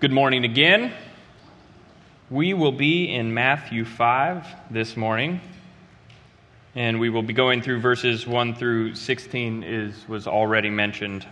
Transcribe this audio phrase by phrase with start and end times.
[0.00, 0.94] Good morning again.
[2.30, 5.42] We will be in Matthew 5 this morning,
[6.74, 11.26] and we will be going through verses 1 through 16 is was already mentioned.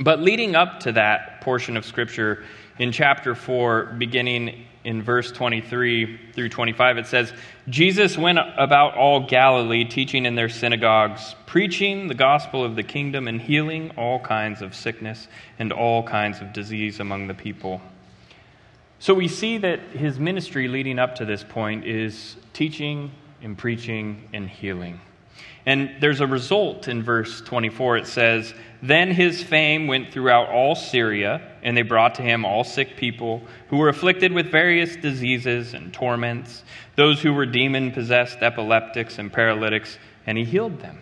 [0.00, 2.42] But leading up to that portion of scripture
[2.82, 7.32] in chapter 4 beginning in verse 23 through 25 it says
[7.68, 13.28] Jesus went about all Galilee teaching in their synagogues preaching the gospel of the kingdom
[13.28, 15.28] and healing all kinds of sickness
[15.60, 17.80] and all kinds of disease among the people.
[18.98, 23.12] So we see that his ministry leading up to this point is teaching
[23.42, 25.00] and preaching and healing.
[25.64, 27.98] And there's a result in verse 24.
[27.98, 32.64] It says, Then his fame went throughout all Syria, and they brought to him all
[32.64, 36.64] sick people who were afflicted with various diseases and torments,
[36.96, 40.98] those who were demon possessed, epileptics, and paralytics, and he healed them.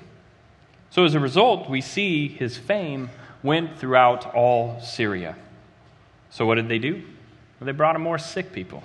[0.91, 3.11] So, as a result, we see his fame
[3.43, 5.37] went throughout all Syria.
[6.31, 7.03] So, what did they do?
[7.59, 8.83] Well, they brought him more sick people.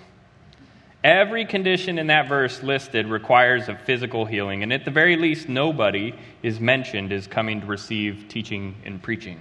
[1.05, 5.47] Every condition in that verse listed requires a physical healing, and at the very least,
[5.47, 9.39] nobody is mentioned as coming to receive teaching and preaching.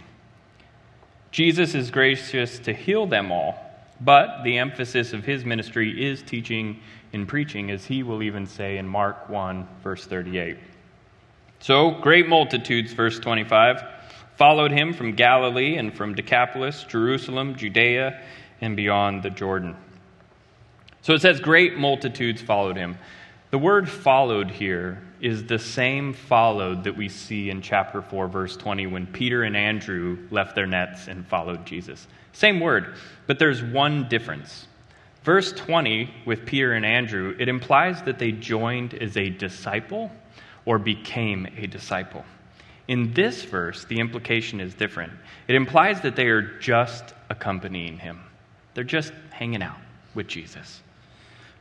[1.30, 3.58] Jesus is gracious to heal them all,
[4.02, 6.80] but the emphasis of his ministry is teaching
[7.14, 10.58] and preaching, as he will even say in Mark 1, verse 38.
[11.60, 13.82] So, great multitudes, verse 25,
[14.36, 18.20] followed him from Galilee and from Decapolis, Jerusalem, Judea,
[18.60, 19.74] and beyond the Jordan.
[21.04, 22.96] So it says, Great multitudes followed him.
[23.50, 28.56] The word followed here is the same followed that we see in chapter 4, verse
[28.56, 32.06] 20, when Peter and Andrew left their nets and followed Jesus.
[32.32, 32.94] Same word,
[33.26, 34.66] but there's one difference.
[35.24, 40.10] Verse 20, with Peter and Andrew, it implies that they joined as a disciple
[40.64, 42.24] or became a disciple.
[42.88, 45.12] In this verse, the implication is different.
[45.48, 48.20] It implies that they are just accompanying him,
[48.72, 49.76] they're just hanging out
[50.14, 50.80] with Jesus.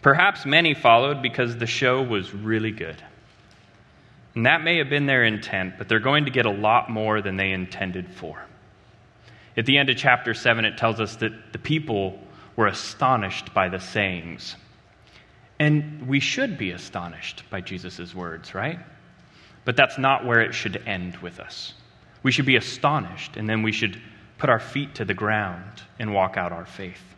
[0.04, 3.02] Perhaps many followed because the show was really good.
[4.36, 7.22] And that may have been their intent, but they're going to get a lot more
[7.22, 8.44] than they intended for.
[9.56, 12.20] At the end of chapter 7, it tells us that the people
[12.56, 14.58] were astonished by the sayings.
[15.60, 18.80] And we should be astonished by Jesus' words, right?
[19.64, 21.76] But that's not where it should end with us.
[22.24, 24.02] We should be astonished, and then we should
[24.38, 27.13] put our feet to the ground and walk out our faith.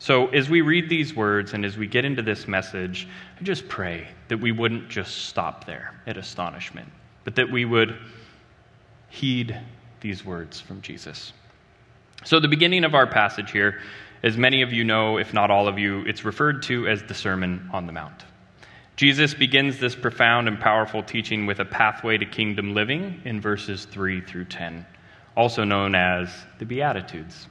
[0.00, 3.06] So, as we read these words and as we get into this message,
[3.38, 6.88] I just pray that we wouldn't just stop there at astonishment,
[7.24, 7.98] but that we would
[9.10, 9.60] heed
[10.00, 11.34] these words from Jesus.
[12.24, 13.82] So, the beginning of our passage here,
[14.22, 17.14] as many of you know, if not all of you, it's referred to as the
[17.14, 18.24] Sermon on the Mount.
[18.96, 23.84] Jesus begins this profound and powerful teaching with a pathway to kingdom living in verses
[23.84, 24.86] 3 through 10,
[25.36, 27.48] also known as the Beatitudes.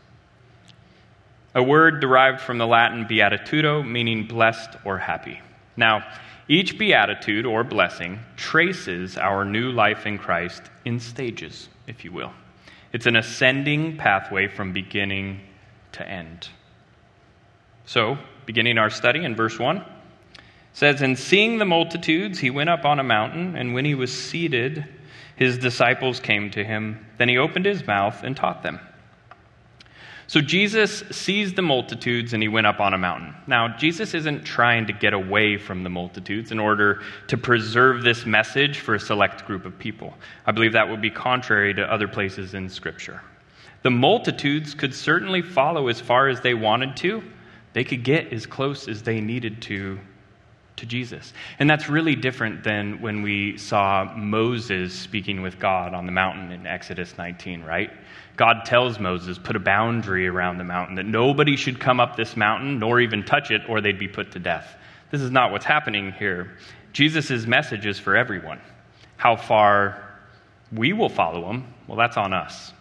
[1.56, 5.42] A word derived from the Latin beatitudo, meaning blessed or happy.
[5.76, 6.06] Now,
[6.48, 12.34] each beatitude or blessing traces our new life in Christ in stages, if you will.
[12.92, 15.42] It's an ascending pathway from beginning
[15.94, 16.50] to end.
[17.86, 19.84] So, beginning our study in verse 1
[20.74, 24.12] says, And seeing the multitudes, he went up on a mountain, and when he was
[24.12, 24.86] seated,
[25.36, 27.06] his disciples came to him.
[27.18, 28.80] Then he opened his mouth and taught them.
[30.30, 33.34] So Jesus sees the multitudes and he went up on a mountain.
[33.48, 38.28] Now, Jesus isn't trying to get away from the multitudes in order to preserve this
[38.28, 40.14] message for a select group of people.
[40.46, 43.24] I believe that would be contrary to other places in Scripture.
[43.82, 47.24] The multitudes could certainly follow as far as they wanted to,
[47.74, 49.98] they could get as close as they needed to
[50.80, 51.34] to Jesus.
[51.60, 56.52] And that's really different than when we saw Moses speaking with God on the mountain
[56.52, 57.92] in Exodus 19, right?
[58.40, 62.38] God tells Moses, put a boundary around the mountain, that nobody should come up this
[62.38, 64.78] mountain nor even touch it, or they'd be put to death.
[65.12, 66.56] This is not what's happening here.
[66.94, 68.62] Jesus' message is for everyone.
[69.18, 70.18] How far
[70.72, 72.72] we will follow him, well, that's on us.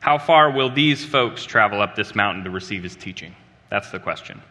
[0.00, 3.36] How far will these folks travel up this mountain to receive his teaching?
[3.70, 4.42] That's the question.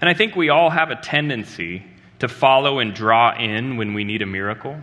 [0.00, 1.84] And I think we all have a tendency
[2.18, 4.76] to follow and draw in when we need a miracle,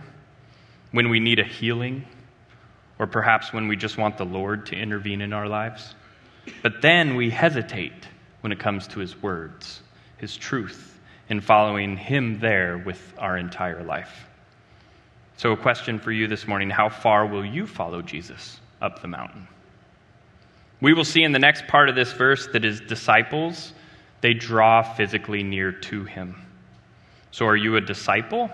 [0.92, 2.06] when we need a healing,
[3.00, 5.94] or perhaps when we just want the Lord to intervene in our lives.
[6.62, 8.06] But then we hesitate
[8.42, 9.80] when it comes to His words,
[10.18, 11.00] His truth,
[11.30, 14.26] in following Him there with our entire life.
[15.38, 19.08] So, a question for you this morning how far will you follow Jesus up the
[19.08, 19.48] mountain?
[20.82, 23.72] We will see in the next part of this verse that his disciples,
[24.20, 26.36] they draw physically near to him.
[27.30, 28.50] So, are you a disciple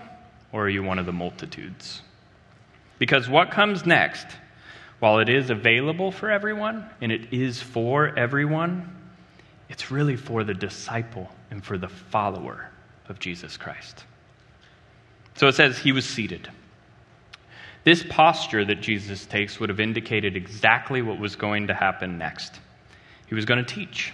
[0.53, 2.01] or are you one of the multitudes?
[2.99, 4.27] Because what comes next,
[4.99, 8.95] while it is available for everyone and it is for everyone,
[9.69, 12.69] it's really for the disciple and for the follower
[13.09, 14.05] of Jesus Christ.
[15.35, 16.49] So it says he was seated.
[17.83, 22.59] This posture that Jesus takes would have indicated exactly what was going to happen next.
[23.27, 24.13] He was going to teach.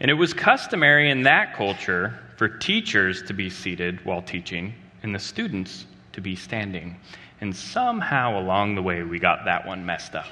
[0.00, 5.14] And it was customary in that culture for teachers to be seated while teaching and
[5.14, 6.96] the students to be standing.
[7.40, 10.26] And somehow along the way, we got that one messed up.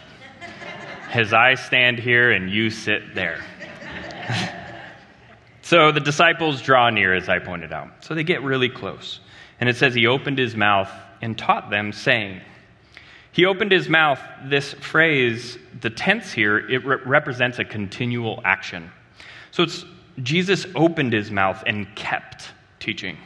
[1.13, 3.43] As I stand here and you sit there.
[5.63, 8.05] so the disciples draw near, as I pointed out.
[8.05, 9.21] So they get really close.
[9.61, 10.91] And it says, He opened his mouth
[11.21, 12.41] and taught them, saying,
[13.33, 14.21] He opened his mouth.
[14.45, 18.91] This phrase, the tense here, it re- represents a continual action.
[19.51, 19.85] So it's
[20.23, 22.51] Jesus opened his mouth and kept
[22.81, 23.17] teaching.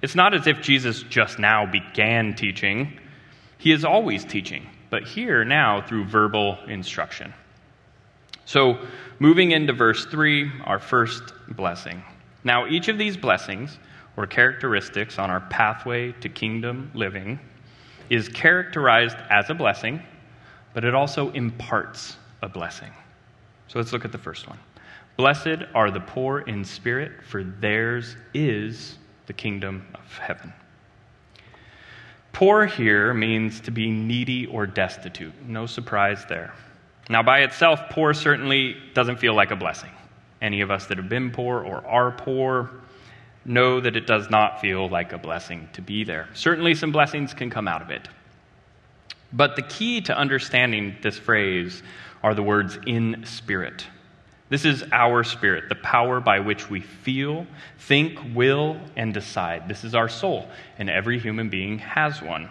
[0.00, 2.98] It's not as if Jesus just now began teaching,
[3.62, 7.32] he is always teaching, but here now through verbal instruction.
[8.44, 8.76] So,
[9.20, 12.02] moving into verse 3, our first blessing.
[12.42, 13.78] Now, each of these blessings,
[14.16, 17.38] or characteristics on our pathway to kingdom living,
[18.10, 20.02] is characterized as a blessing,
[20.74, 22.90] but it also imparts a blessing.
[23.68, 24.58] So, let's look at the first one.
[25.16, 30.52] Blessed are the poor in spirit, for theirs is the kingdom of heaven.
[32.32, 35.34] Poor here means to be needy or destitute.
[35.46, 36.54] No surprise there.
[37.10, 39.90] Now, by itself, poor certainly doesn't feel like a blessing.
[40.40, 42.70] Any of us that have been poor or are poor
[43.44, 46.28] know that it does not feel like a blessing to be there.
[46.32, 48.08] Certainly, some blessings can come out of it.
[49.32, 51.82] But the key to understanding this phrase
[52.22, 53.86] are the words in spirit.
[54.52, 57.46] This is our spirit, the power by which we feel,
[57.78, 59.66] think, will, and decide.
[59.66, 60.46] This is our soul,
[60.76, 62.50] and every human being has one.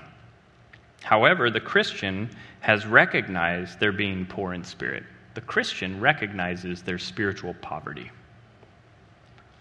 [1.03, 2.31] However, the Christian
[2.62, 5.03] has recognized their being poor in spirit.
[5.36, 8.09] The Christian recognizes their spiritual poverty.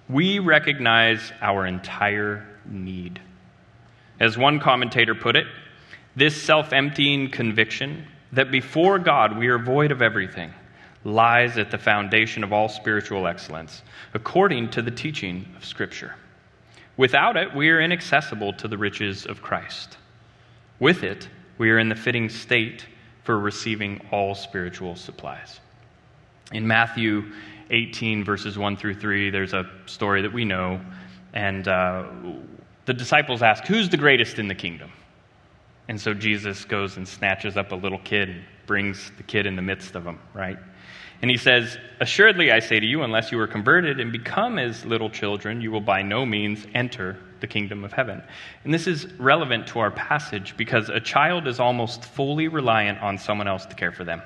[0.08, 3.20] We recognize our entire need.
[4.18, 5.46] As one commentator put it,
[6.16, 10.54] this self emptying conviction that before God we are void of everything
[11.04, 13.82] lies at the foundation of all spiritual excellence,
[14.14, 16.14] according to the teaching of Scripture.
[16.96, 19.96] Without it, we are inaccessible to the riches of Christ.
[20.78, 22.86] With it, we are in the fitting state
[23.24, 25.60] for receiving all spiritual supplies.
[26.52, 27.32] In Matthew
[27.70, 30.80] 18, verses 1 through 3, there's a story that we know,
[31.32, 32.04] and uh,
[32.86, 34.90] the disciples ask, Who's the greatest in the kingdom?
[35.88, 39.56] And so Jesus goes and snatches up a little kid and brings the kid in
[39.56, 40.58] the midst of them, right?
[41.22, 44.84] And he says, Assuredly, I say to you, unless you are converted and become as
[44.86, 48.22] little children, you will by no means enter the kingdom of heaven.
[48.64, 53.18] And this is relevant to our passage because a child is almost fully reliant on
[53.18, 54.22] someone else to care for them.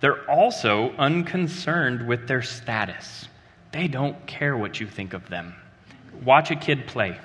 [0.00, 3.28] They're also unconcerned with their status,
[3.72, 5.54] they don't care what you think of them.
[6.24, 7.18] Watch a kid play.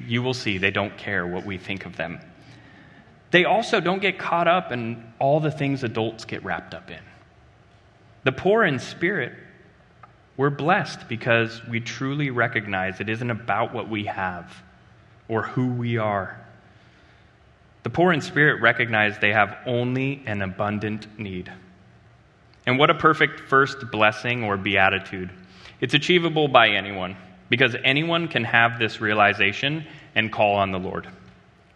[0.00, 2.20] You will see they don't care what we think of them.
[3.30, 7.00] They also don't get caught up in all the things adults get wrapped up in.
[8.28, 9.32] The poor in spirit,
[10.36, 14.54] we're blessed because we truly recognize it isn't about what we have
[15.28, 16.38] or who we are.
[17.84, 21.50] The poor in spirit recognize they have only an abundant need.
[22.66, 25.30] And what a perfect first blessing or beatitude.
[25.80, 27.16] It's achievable by anyone
[27.48, 31.08] because anyone can have this realization and call on the Lord.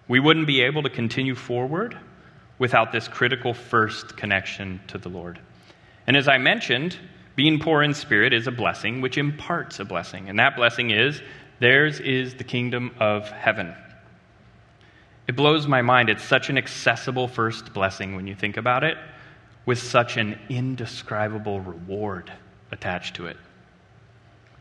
[0.06, 1.96] We wouldn't be able to continue forward
[2.58, 5.40] without this critical first connection to the Lord.
[6.06, 6.98] And as I mentioned,
[7.36, 10.28] being poor in spirit is a blessing which imparts a blessing.
[10.28, 11.22] And that blessing is
[11.60, 13.74] theirs is the kingdom of heaven.
[15.28, 16.10] It blows my mind.
[16.10, 18.98] It's such an accessible first blessing when you think about it,
[19.64, 22.32] with such an indescribable reward
[22.72, 23.36] attached to it.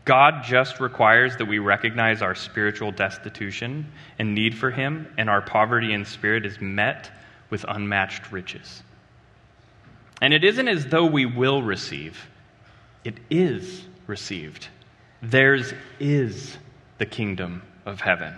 [0.04, 5.42] God just requires that we recognize our spiritual destitution and need for Him, and our
[5.42, 7.10] poverty in spirit is met
[7.50, 8.82] with unmatched riches.
[10.22, 12.28] And it isn't as though we will receive,
[13.04, 14.68] it is received.
[15.20, 16.56] Theirs is
[16.98, 18.32] the kingdom of heaven.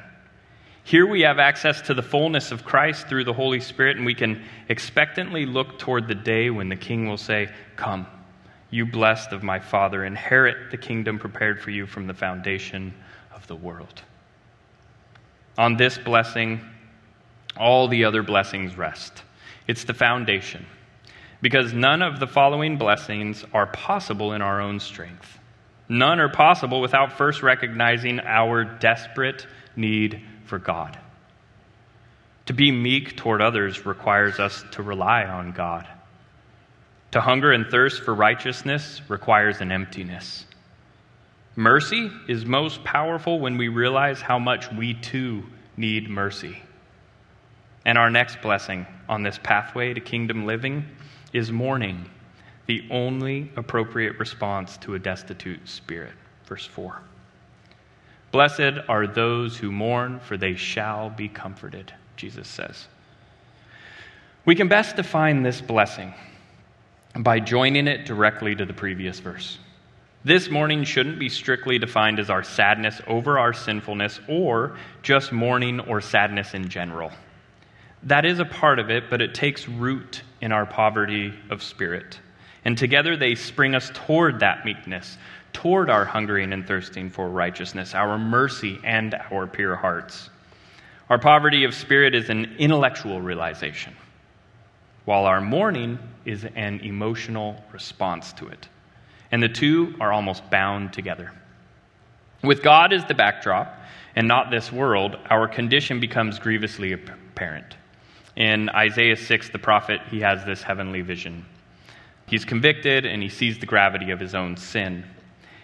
[0.83, 4.15] Here we have access to the fullness of Christ through the Holy Spirit, and we
[4.15, 8.07] can expectantly look toward the day when the King will say, Come,
[8.71, 12.95] you blessed of my Father, inherit the kingdom prepared for you from the foundation
[13.35, 14.01] of the world.
[15.59, 16.63] On this blessing,
[17.59, 19.23] all the other blessings rest.
[19.69, 20.65] It's the foundation
[21.45, 25.39] because none of the following blessings are possible in our own strength.
[25.91, 29.47] None are possible without first recognizing our desperate
[29.77, 30.99] need for God.
[32.47, 35.87] To be meek toward others requires us to rely on God.
[37.11, 40.47] To hunger and thirst for righteousness requires an emptiness.
[41.57, 45.43] Mercy is most powerful when we realize how much we too
[45.77, 46.63] need mercy.
[47.85, 50.87] And our next blessing on this pathway to kingdom living
[51.35, 52.09] is mourning,
[52.67, 56.15] the only appropriate response to a destitute spirit.
[56.47, 57.03] Verse 4.
[58.31, 62.87] Blessed are those who mourn, for they shall be comforted, Jesus says.
[64.47, 66.15] We can best define this blessing
[67.17, 69.59] by joining it directly to the previous verse.
[70.25, 75.81] This mourning shouldn't be strictly defined as our sadness over our sinfulness or just mourning
[75.81, 77.13] or sadness in general.
[78.05, 82.21] That is a part of it, but it takes root in our poverty of spirit.
[82.67, 85.17] And together they spring us toward that meekness,
[85.55, 90.29] toward our hungering and thirsting for righteousness, our mercy, and our pure hearts.
[91.09, 93.97] Our poverty of spirit is an intellectual realization,
[95.07, 98.69] while our mourning is an emotional response to it.
[99.33, 101.33] And the two are almost bound together.
[102.43, 103.81] With God as the backdrop,
[104.15, 107.77] and not this world, our condition becomes grievously apparent.
[108.37, 111.45] In Isaiah 6, the prophet, he has this heavenly vision.
[112.27, 115.05] He's convicted and he sees the gravity of his own sin.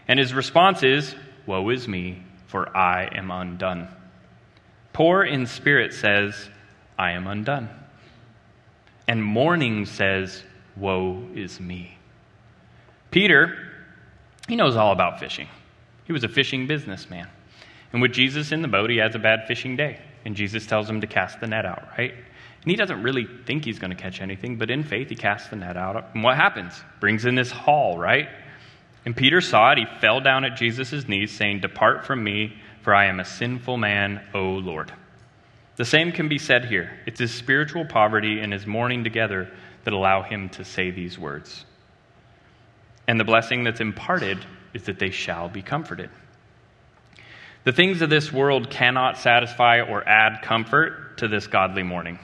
[0.06, 1.14] And his response is,
[1.46, 3.88] Woe is me, for I am undone.
[4.92, 6.48] Poor in spirit says,
[6.98, 7.68] I am undone.
[9.08, 10.44] And mourning says,
[10.76, 11.96] Woe is me.
[13.10, 13.56] Peter,
[14.48, 15.48] he knows all about fishing.
[16.04, 17.28] He was a fishing businessman.
[17.92, 20.00] And with Jesus in the boat, he has a bad fishing day.
[20.24, 22.14] And Jesus tells him to cast the net out, right?
[22.62, 25.48] And he doesn't really think he's going to catch anything, but in faith, he casts
[25.48, 26.10] the net out.
[26.14, 26.74] And what happens?
[27.00, 28.28] Brings in this haul, right?
[29.06, 29.78] And Peter saw it.
[29.78, 33.78] He fell down at Jesus' knees, saying, Depart from me, for I am a sinful
[33.78, 34.92] man, O Lord.
[35.76, 36.90] The same can be said here.
[37.06, 39.50] It's his spiritual poverty and his mourning together
[39.84, 41.64] that allow him to say these words.
[43.08, 46.10] And the blessing that's imparted is that they shall be comforted.
[47.64, 52.18] The things of this world cannot satisfy or add comfort to this godly mourning.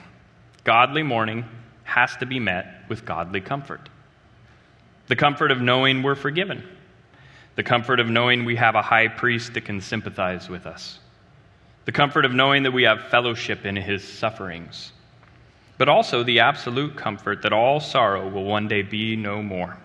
[0.67, 1.45] Godly mourning
[1.85, 3.87] has to be met with godly comfort.
[5.07, 6.61] The comfort of knowing we're forgiven,
[7.55, 10.99] the comfort of knowing we have a high priest that can sympathize with us,
[11.85, 14.91] the comfort of knowing that we have fellowship in his sufferings,
[15.77, 19.77] but also the absolute comfort that all sorrow will one day be no more,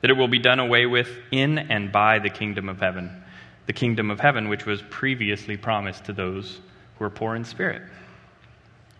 [0.00, 3.22] that it will be done away with in and by the kingdom of heaven,
[3.66, 6.58] the kingdom of heaven which was previously promised to those
[6.98, 7.82] who are poor in spirit.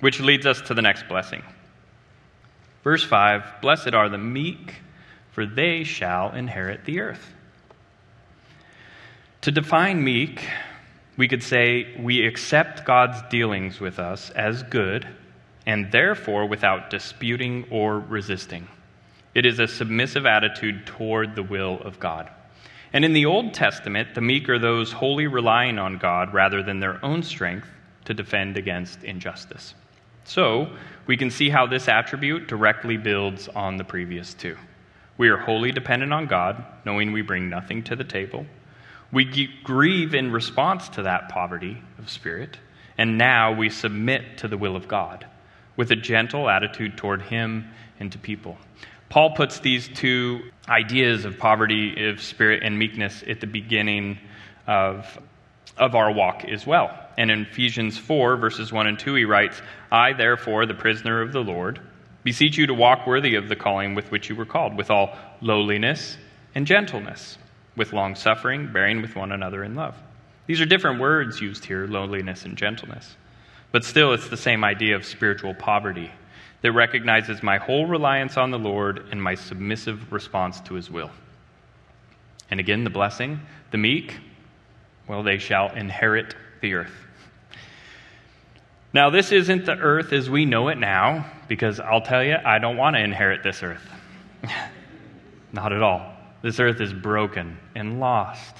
[0.04, 1.42] Which leads us to the next blessing.
[2.82, 4.74] Verse 5 Blessed are the meek,
[5.32, 7.32] for they shall inherit the earth.
[9.40, 10.46] To define meek,
[11.16, 15.08] we could say we accept God's dealings with us as good
[15.64, 18.68] and therefore without disputing or resisting.
[19.34, 22.28] It is a submissive attitude toward the will of God.
[22.92, 26.80] And in the Old Testament, the meek are those wholly relying on God rather than
[26.80, 27.68] their own strength
[28.04, 29.72] to defend against injustice.
[30.24, 30.74] So,
[31.06, 34.56] we can see how this attribute directly builds on the previous two.
[35.18, 38.46] We are wholly dependent on God, knowing we bring nothing to the table.
[39.12, 42.58] We grieve in response to that poverty of spirit,
[42.96, 45.26] and now we submit to the will of God
[45.76, 48.56] with a gentle attitude toward Him and to people.
[49.10, 54.18] Paul puts these two ideas of poverty of spirit and meekness at the beginning
[54.66, 55.20] of,
[55.76, 57.03] of our walk as well.
[57.16, 61.32] And in Ephesians 4, verses 1 and 2, he writes, I, therefore, the prisoner of
[61.32, 61.80] the Lord,
[62.24, 65.16] beseech you to walk worthy of the calling with which you were called, with all
[65.40, 66.16] lowliness
[66.54, 67.38] and gentleness,
[67.76, 69.94] with long suffering, bearing with one another in love.
[70.46, 73.16] These are different words used here, lowliness and gentleness.
[73.72, 76.10] But still, it's the same idea of spiritual poverty
[76.62, 81.10] that recognizes my whole reliance on the Lord and my submissive response to his will.
[82.50, 83.40] And again, the blessing,
[83.70, 84.18] the meek,
[85.06, 87.03] well, they shall inherit the earth.
[88.94, 92.60] Now, this isn't the earth as we know it now, because I'll tell you, I
[92.60, 93.82] don't want to inherit this earth.
[95.52, 96.14] Not at all.
[96.42, 98.54] This earth is broken and lost.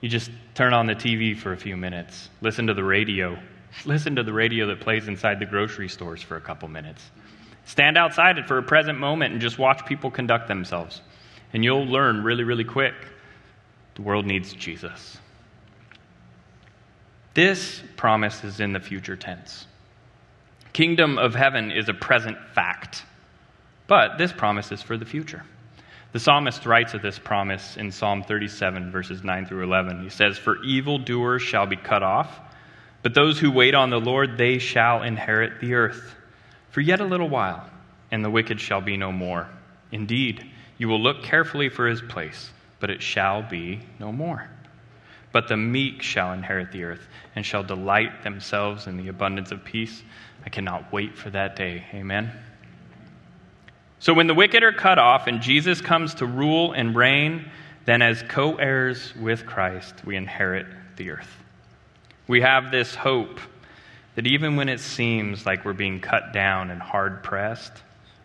[0.00, 3.38] You just turn on the TV for a few minutes, listen to the radio,
[3.84, 7.10] listen to the radio that plays inside the grocery stores for a couple minutes.
[7.66, 11.02] Stand outside it for a present moment and just watch people conduct themselves.
[11.52, 12.94] And you'll learn really, really quick
[13.94, 15.18] the world needs Jesus.
[17.36, 19.66] This promise is in the future tense.
[20.72, 23.04] Kingdom of heaven is a present fact,
[23.86, 25.42] but this promise is for the future.
[26.12, 30.02] The psalmist writes of this promise in Psalm 37, verses 9 through 11.
[30.02, 32.40] He says, For evildoers shall be cut off,
[33.02, 36.14] But those who wait on the Lord, they shall inherit the earth.
[36.70, 37.68] For yet a little while,
[38.10, 39.46] and the wicked shall be no more.
[39.92, 42.50] Indeed, you will look carefully for his place,
[42.80, 44.48] but it shall be no more.
[45.36, 49.62] But the meek shall inherit the earth, and shall delight themselves in the abundance of
[49.62, 50.02] peace.
[50.46, 51.84] I cannot wait for that day.
[51.92, 52.32] Amen.
[53.98, 57.50] So when the wicked are cut off and Jesus comes to rule and reign,
[57.84, 60.64] then as co heirs with Christ, we inherit
[60.96, 61.36] the earth.
[62.26, 63.38] We have this hope
[64.14, 67.74] that even when it seems like we're being cut down and hard pressed,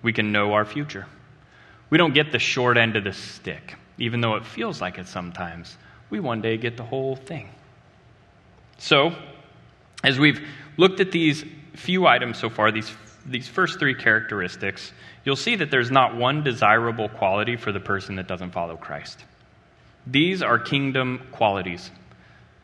[0.01, 1.07] we can know our future.
[1.89, 5.09] We don't get the short end of the stick, even though it feels like it
[5.09, 5.75] sometimes.
[6.11, 7.49] We one day get the whole thing.
[8.77, 9.15] So,
[10.03, 10.45] as we've
[10.77, 11.43] looked at these
[11.75, 12.91] few items so far, these,
[13.25, 14.91] these first three characteristics,
[15.23, 19.23] you'll see that there's not one desirable quality for the person that doesn't follow Christ.
[20.05, 21.89] These are kingdom qualities.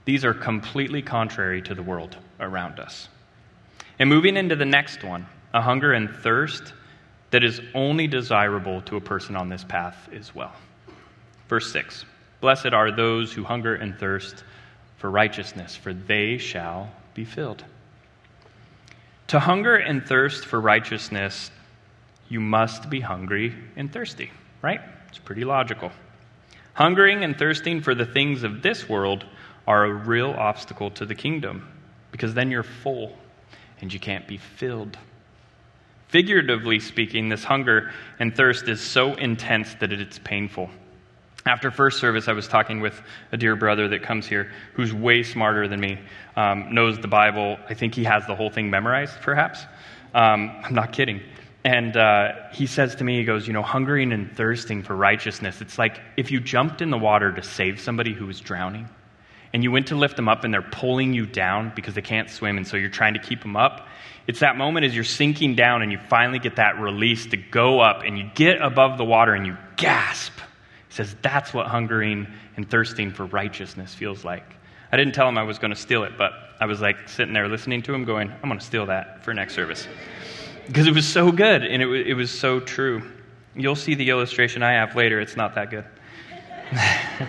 [0.05, 3.09] These are completely contrary to the world around us.
[3.99, 6.73] And moving into the next one, a hunger and thirst
[7.31, 10.53] that is only desirable to a person on this path as well.
[11.47, 12.05] Verse 6
[12.39, 14.43] Blessed are those who hunger and thirst
[14.97, 17.63] for righteousness, for they shall be filled.
[19.27, 21.51] To hunger and thirst for righteousness,
[22.29, 24.81] you must be hungry and thirsty, right?
[25.09, 25.91] It's pretty logical.
[26.73, 29.25] Hungering and thirsting for the things of this world
[29.67, 31.67] are a real obstacle to the kingdom
[32.11, 33.17] because then you're full
[33.81, 34.97] and you can't be filled.
[36.07, 40.69] Figuratively speaking, this hunger and thirst is so intense that it's painful.
[41.45, 42.99] After first service, I was talking with
[43.31, 45.99] a dear brother that comes here who's way smarter than me,
[46.35, 47.57] um, knows the Bible.
[47.69, 49.63] I think he has the whole thing memorized, perhaps.
[50.13, 51.21] Um, I'm not kidding.
[51.63, 55.61] And uh, he says to me, he goes, You know, hungering and thirsting for righteousness,
[55.61, 58.89] it's like if you jumped in the water to save somebody who was drowning,
[59.53, 62.29] and you went to lift them up and they're pulling you down because they can't
[62.29, 63.87] swim, and so you're trying to keep them up.
[64.27, 67.79] It's that moment as you're sinking down and you finally get that release to go
[67.79, 70.36] up and you get above the water and you gasp.
[70.97, 72.27] Says, That's what hungering
[72.57, 74.55] and thirsting for righteousness feels like.
[74.91, 77.33] I didn't tell him I was going to steal it, but I was like sitting
[77.33, 79.87] there listening to him, going, I'm going to steal that for next service
[80.67, 83.01] because it was so good and it, it was so true.
[83.55, 85.19] You'll see the illustration I have later.
[85.19, 85.85] It's not that good.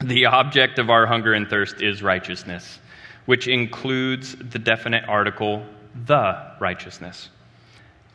[0.00, 2.78] the object of our hunger and thirst is righteousness,
[3.26, 5.66] which includes the definite article,
[6.06, 7.28] the righteousness.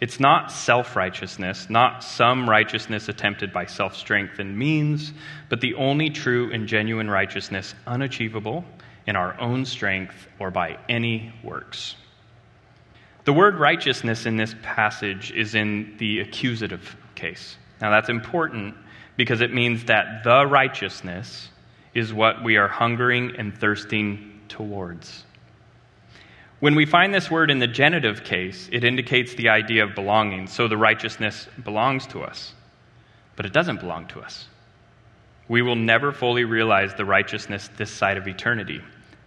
[0.02, 5.14] It's not self righteousness, not some righteousness attempted by self strength and means,
[5.48, 8.66] but the only true and genuine righteousness unachievable
[9.06, 11.96] in our own strength or by any works.
[13.26, 17.56] The word righteousness in this passage is in the accusative case.
[17.80, 18.76] Now, that's important
[19.16, 21.50] because it means that the righteousness
[21.94, 25.26] is what we are hungering and thirsting towards.
[26.62, 30.48] When we find this word in the genitive case, it indicates the idea of belonging,
[30.48, 32.54] so the righteousness belongs to us.
[33.36, 34.48] But it doesn't belong to us.
[35.50, 38.82] We will never fully realize the righteousness this side of eternity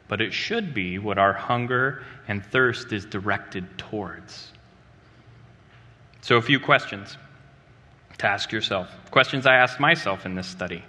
[0.08, 4.52] but it should be what our hunger and thirst is directed towards.
[6.20, 7.16] So, a few questions
[8.18, 8.88] to ask yourself.
[9.10, 10.82] Questions I asked myself in this study.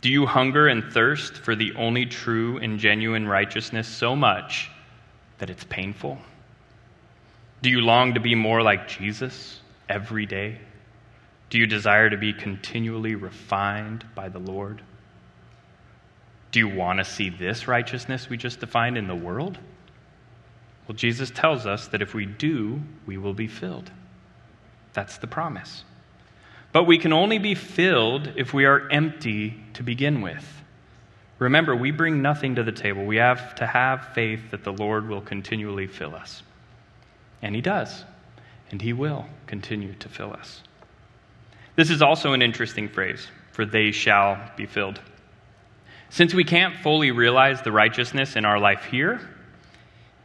[0.00, 4.70] Do you hunger and thirst for the only true and genuine righteousness so much
[5.42, 6.16] that it's painful?
[7.62, 10.60] Do you long to be more like Jesus every day?
[11.50, 14.82] Do you desire to be continually refined by the Lord?
[16.52, 19.58] Do you want to see this righteousness we just defined in the world?
[20.86, 23.90] Well, Jesus tells us that if we do, we will be filled.
[24.92, 25.82] That's the promise.
[26.70, 30.61] But we can only be filled if we are empty to begin with.
[31.42, 33.04] Remember, we bring nothing to the table.
[33.04, 36.42] We have to have faith that the Lord will continually fill us.
[37.40, 38.04] And He does.
[38.70, 40.62] And He will continue to fill us.
[41.76, 45.00] This is also an interesting phrase for they shall be filled.
[46.08, 49.20] Since we can't fully realize the righteousness in our life here,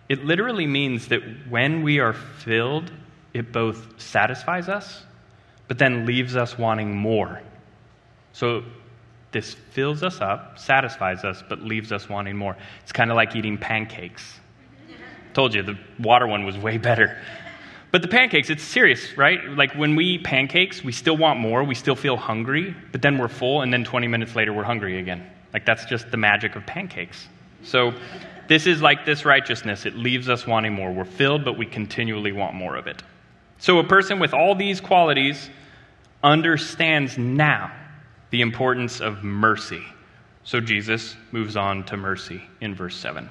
[0.10, 2.92] it literally means that when we are filled,
[3.34, 5.04] it both satisfies us,
[5.68, 7.42] but then leaves us wanting more.
[8.32, 8.64] So
[9.32, 12.56] this fills us up, satisfies us, but leaves us wanting more.
[12.84, 14.40] It's kind of like eating pancakes.
[15.34, 17.18] Told you, the water one was way better.
[17.92, 19.44] But the pancakes, it's serious, right?
[19.50, 23.18] Like when we eat pancakes, we still want more, we still feel hungry, but then
[23.18, 25.26] we're full, and then 20 minutes later, we're hungry again.
[25.54, 27.28] Like that's just the magic of pancakes.
[27.64, 27.94] So
[28.48, 29.86] this is like this righteousness.
[29.86, 30.92] It leaves us wanting more.
[30.92, 33.04] We're filled, but we continually want more of it.
[33.60, 35.50] So a person with all these qualities
[36.24, 37.72] understands now
[38.30, 39.84] the importance of mercy.
[40.44, 43.30] So Jesus moves on to mercy in verse 7.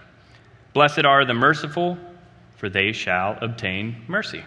[0.72, 1.96] Blessed are the merciful,
[2.56, 4.44] for they shall obtain mercy.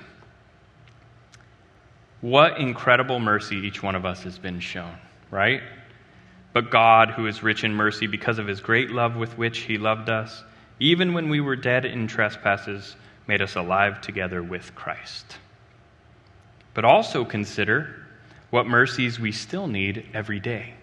[2.22, 4.96] What incredible mercy each one of us has been shown,
[5.32, 5.62] right?
[6.54, 9.78] But God, who is rich in mercy because of his great love with which he
[9.78, 10.44] loved us,
[10.80, 12.96] even when we were dead in trespasses,
[13.28, 15.38] made us alive together with Christ.
[16.74, 17.99] But also consider
[18.50, 20.74] what mercies we still need every day.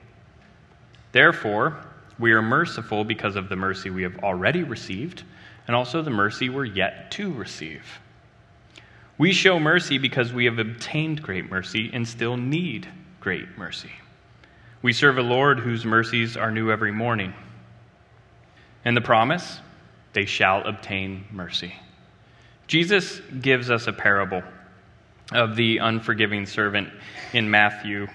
[1.12, 1.76] Therefore,
[2.18, 5.22] we are merciful because of the mercy we have already received,
[5.66, 7.84] and also the mercy we're yet to receive.
[9.18, 12.86] We show mercy because we have obtained great mercy and still need
[13.20, 13.90] great mercy.
[14.82, 17.34] We serve a Lord whose mercies are new every morning.
[18.84, 19.60] And the promise,
[20.12, 21.74] they shall obtain mercy.
[22.66, 24.42] Jesus gives us a parable
[25.32, 26.88] of the unforgiving servant
[27.32, 28.06] in Matthew.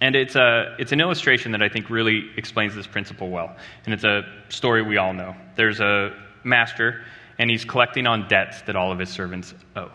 [0.00, 3.54] And it's, a, it's an illustration that I think really explains this principle well.
[3.84, 5.36] And it's a story we all know.
[5.56, 7.02] There's a master,
[7.38, 9.90] and he's collecting on debts that all of his servants owe.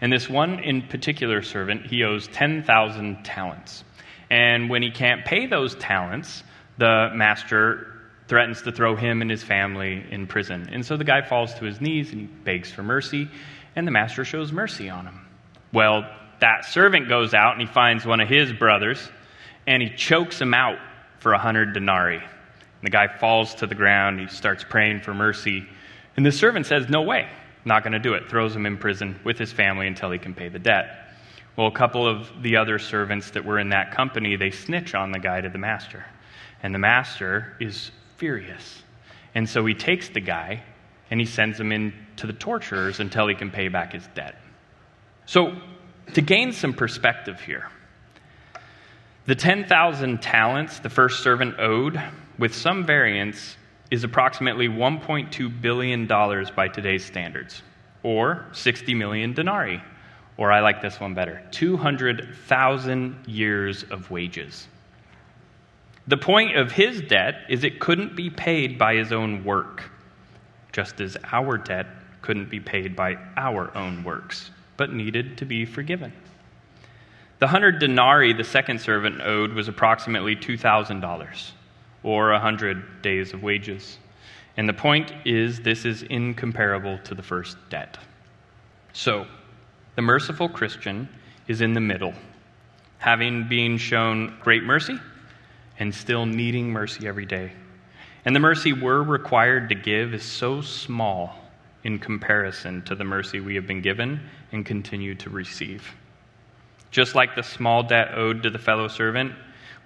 [0.00, 3.84] And this one in particular servant, he owes 10,000 talents.
[4.30, 6.44] And when he can't pay those talents,
[6.78, 10.68] the master threatens to throw him and his family in prison.
[10.72, 13.28] And so the guy falls to his knees and he begs for mercy,
[13.74, 15.19] and the master shows mercy on him.
[15.72, 16.08] Well,
[16.40, 19.10] that servant goes out and he finds one of his brothers
[19.66, 20.78] and he chokes him out
[21.18, 22.16] for a hundred denarii.
[22.16, 22.24] And
[22.82, 25.66] the guy falls to the ground, he starts praying for mercy.
[26.16, 27.28] And the servant says, No way,
[27.64, 28.28] not going to do it.
[28.28, 31.08] Throws him in prison with his family until he can pay the debt.
[31.56, 35.12] Well, a couple of the other servants that were in that company, they snitch on
[35.12, 36.04] the guy to the master.
[36.62, 38.82] And the master is furious.
[39.34, 40.62] And so he takes the guy
[41.10, 44.36] and he sends him into the torturers until he can pay back his debt.
[45.30, 45.54] So,
[46.14, 47.68] to gain some perspective here,
[49.26, 52.02] the 10,000 talents the first servant owed,
[52.36, 53.56] with some variance,
[53.92, 57.62] is approximately $1.2 billion by today's standards,
[58.02, 59.80] or 60 million denarii,
[60.36, 64.66] or I like this one better 200,000 years of wages.
[66.08, 69.92] The point of his debt is it couldn't be paid by his own work,
[70.72, 71.86] just as our debt
[72.20, 76.10] couldn't be paid by our own works, but needed to be forgiven.
[77.38, 81.50] The hundred denarii the second servant owed was approximately $2,000,
[82.02, 83.98] or a hundred days of wages.
[84.56, 87.98] And the point is, this is incomparable to the first debt.
[88.94, 89.26] So,
[89.96, 91.10] the merciful Christian
[91.46, 92.14] is in the middle,
[92.96, 94.98] having been shown great mercy
[95.78, 97.52] and still needing mercy every day.
[98.24, 101.39] And the mercy we're required to give is so small
[101.84, 104.20] in comparison to the mercy we have been given
[104.52, 105.94] and continue to receive.
[106.90, 109.32] Just like the small debt owed to the fellow servant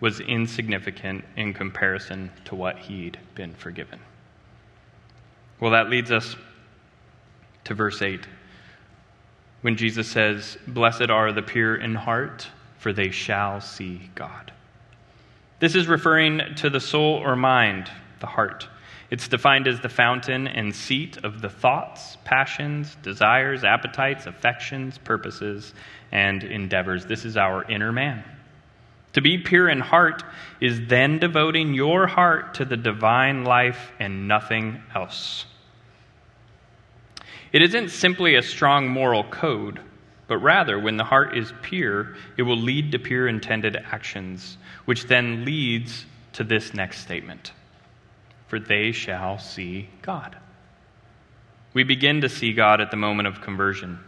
[0.00, 4.00] was insignificant in comparison to what he'd been forgiven.
[5.61, 6.37] Well, that leads us
[7.64, 8.26] to verse 8
[9.62, 14.52] when Jesus says, Blessed are the pure in heart, for they shall see God.
[15.59, 18.68] This is referring to the soul or mind, the heart.
[19.10, 25.74] It's defined as the fountain and seat of the thoughts, passions, desires, appetites, affections, purposes,
[26.10, 27.06] and endeavors.
[27.06, 28.24] This is our inner man.
[29.12, 30.24] To be pure in heart
[30.60, 35.46] is then devoting your heart to the divine life and nothing else.
[37.52, 39.80] It isn't simply a strong moral code
[40.26, 45.06] but rather, when the heart is pure, it will lead to pure intended actions, which
[45.06, 47.52] then leads to this next statement
[48.46, 50.37] For they shall see God.
[51.72, 53.98] We begin to see God at the moment of conversion.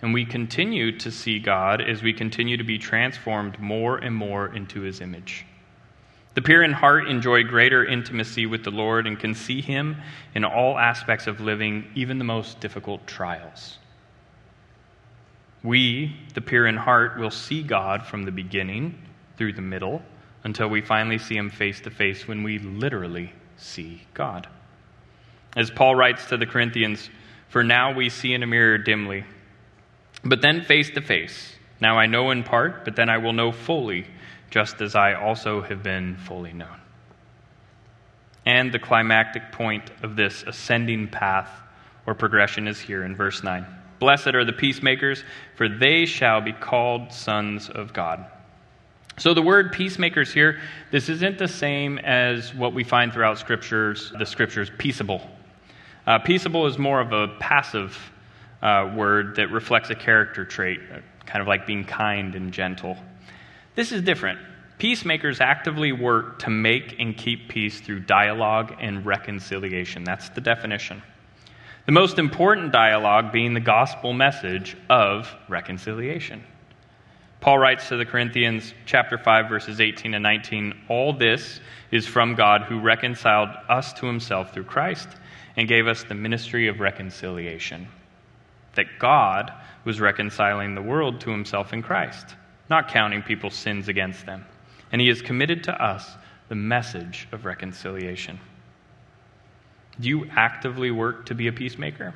[0.00, 4.54] And we continue to see God as we continue to be transformed more and more
[4.54, 5.44] into his image.
[6.34, 9.96] The pure in heart enjoy greater intimacy with the Lord and can see him
[10.34, 13.78] in all aspects of living, even the most difficult trials.
[15.64, 18.96] We, the pure in heart, will see God from the beginning
[19.36, 20.02] through the middle
[20.44, 24.48] until we finally see Him face to face when we literally see God.
[25.56, 27.10] As Paul writes to the Corinthians,
[27.48, 29.24] For now we see in a mirror dimly,
[30.24, 31.54] but then face to face.
[31.80, 34.06] Now I know in part, but then I will know fully,
[34.50, 36.80] just as I also have been fully known.
[38.44, 41.50] And the climactic point of this ascending path
[42.06, 43.66] or progression is here in verse 9.
[43.98, 45.22] Blessed are the peacemakers,
[45.56, 48.24] for they shall be called sons of God.
[49.18, 50.60] So the word peacemakers here,
[50.92, 55.20] this isn't the same as what we find throughout scriptures, the scriptures, peaceable.
[56.06, 57.98] Uh, peaceable is more of a passive
[58.62, 60.80] uh, word that reflects a character trait,
[61.26, 62.96] kind of like being kind and gentle.
[63.74, 64.38] This is different.
[64.78, 70.04] Peacemakers actively work to make and keep peace through dialogue and reconciliation.
[70.04, 71.02] That's the definition.
[71.86, 76.44] The most important dialogue being the gospel message of reconciliation.
[77.40, 81.60] Paul writes to the Corinthians, chapter 5, verses 18 and 19 All this
[81.92, 85.08] is from God who reconciled us to himself through Christ
[85.56, 87.86] and gave us the ministry of reconciliation.
[88.74, 89.52] That God
[89.84, 92.34] was reconciling the world to himself in Christ,
[92.68, 94.44] not counting people's sins against them.
[94.90, 96.16] And he has committed to us
[96.48, 98.40] the message of reconciliation.
[100.00, 102.14] Do you actively work to be a peacemaker?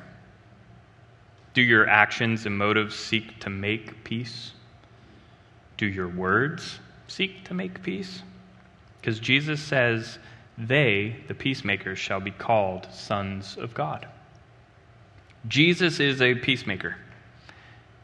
[1.53, 4.51] Do your actions and motives seek to make peace?
[5.83, 8.21] Do your words seek to make peace?
[9.01, 10.17] Because Jesus says,
[10.57, 14.07] They, the peacemakers, shall be called sons of God.
[15.45, 16.95] Jesus is a peacemaker.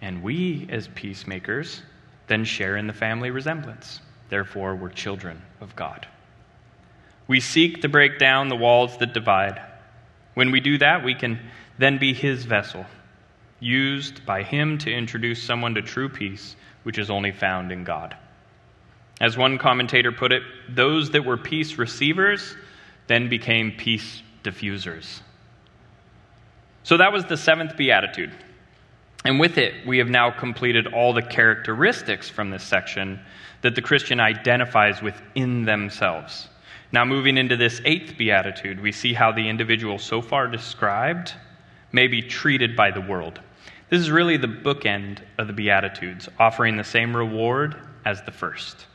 [0.01, 1.81] And we, as peacemakers,
[2.27, 4.01] then share in the family resemblance.
[4.27, 6.05] Therefore, we're children of God.
[7.29, 9.61] We seek to break down the walls that divide.
[10.33, 11.39] When we do that, we can
[11.77, 12.85] then be His vessel,
[13.59, 18.15] used by Him to introduce someone to true peace which is only found in God.
[19.19, 22.55] As one commentator put it, those that were peace receivers
[23.07, 25.19] then became peace diffusers.
[26.83, 28.31] So that was the seventh beatitude.
[29.25, 33.19] And with it, we have now completed all the characteristics from this section
[33.61, 36.47] that the Christian identifies within themselves.
[36.91, 41.33] Now, moving into this eighth beatitude, we see how the individual so far described
[41.91, 43.41] may be treated by the world.
[43.89, 47.75] This is really the bookend of the Beatitudes, offering the same reward
[48.05, 48.85] as the first.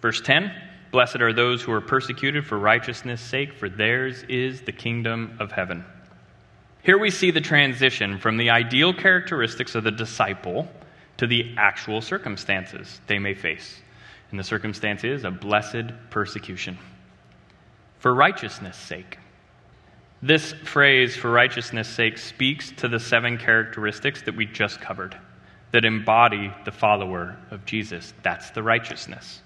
[0.00, 0.52] Verse 10
[0.90, 5.52] Blessed are those who are persecuted for righteousness' sake, for theirs is the kingdom of
[5.52, 5.84] heaven.
[6.82, 10.68] Here we see the transition from the ideal characteristics of the disciple
[11.16, 13.80] to the actual circumstances they may face.
[14.30, 16.76] And the circumstance is a blessed persecution
[18.00, 19.18] for righteousness' sake.
[20.22, 25.16] This phrase, for righteousness' sake, speaks to the seven characteristics that we just covered
[25.72, 28.14] that embody the follower of Jesus.
[28.22, 29.40] That's the righteousness.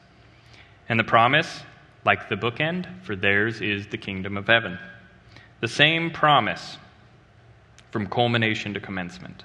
[0.89, 1.63] And the promise,
[2.05, 4.79] like the bookend, for theirs is the kingdom of heaven.
[5.61, 6.77] The same promise
[7.91, 9.45] from culmination to commencement.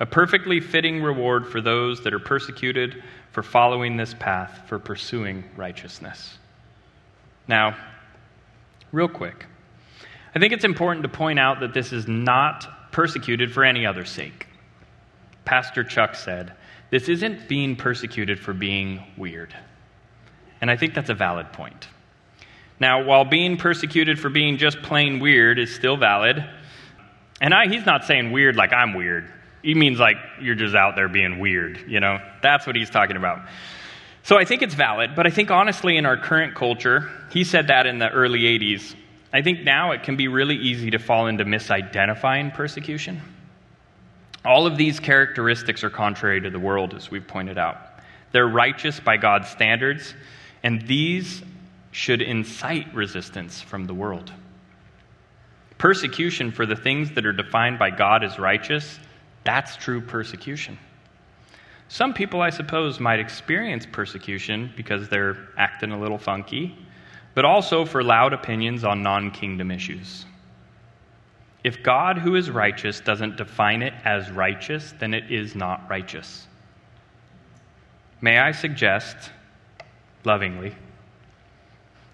[0.00, 5.44] A perfectly fitting reward for those that are persecuted for following this path, for pursuing
[5.56, 6.38] righteousness.
[7.46, 7.76] Now,
[8.92, 9.46] real quick,
[10.34, 14.04] I think it's important to point out that this is not persecuted for any other
[14.04, 14.46] sake.
[15.44, 16.52] Pastor Chuck said,
[16.90, 19.54] This isn't being persecuted for being weird.
[20.60, 21.88] And I think that's a valid point.
[22.78, 26.44] Now, while being persecuted for being just plain weird is still valid,
[27.40, 29.30] and I, he's not saying weird like I'm weird.
[29.62, 32.18] He means like you're just out there being weird, you know?
[32.42, 33.40] That's what he's talking about.
[34.22, 37.68] So I think it's valid, but I think honestly, in our current culture, he said
[37.68, 38.94] that in the early 80s.
[39.32, 43.20] I think now it can be really easy to fall into misidentifying persecution.
[44.44, 47.78] All of these characteristics are contrary to the world, as we've pointed out.
[48.32, 50.14] They're righteous by God's standards,
[50.62, 51.42] and these
[51.92, 54.32] should incite resistance from the world.
[55.78, 58.98] Persecution for the things that are defined by God as righteous,
[59.44, 60.78] that's true persecution.
[61.88, 66.76] Some people, I suppose, might experience persecution because they're acting a little funky
[67.40, 70.26] but also for loud opinions on non kingdom issues.
[71.64, 76.46] If God, who is righteous, doesn't define it as righteous, then it is not righteous.
[78.20, 79.30] May I suggest,
[80.22, 80.74] lovingly,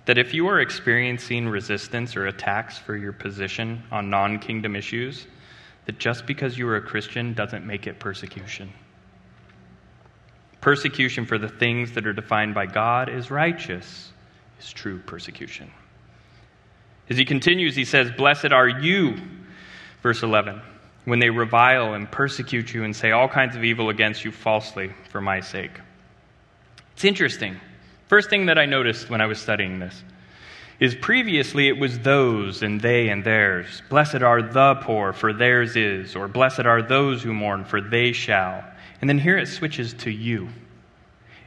[0.04, 5.26] that if you are experiencing resistance or attacks for your position on non kingdom issues,
[5.86, 8.72] that just because you are a Christian doesn't make it persecution.
[10.60, 14.12] Persecution for the things that are defined by God is righteous
[14.60, 15.70] is true persecution.
[17.08, 19.16] As he continues, he says, Blessed are you,
[20.02, 20.60] verse 11,
[21.04, 24.92] when they revile and persecute you and say all kinds of evil against you falsely
[25.10, 25.72] for my sake.
[26.94, 27.60] It's interesting.
[28.08, 30.02] First thing that I noticed when I was studying this
[30.78, 33.82] is previously it was those and they and theirs.
[33.88, 38.12] Blessed are the poor, for theirs is, or blessed are those who mourn, for they
[38.12, 38.62] shall.
[39.00, 40.48] And then here it switches to you.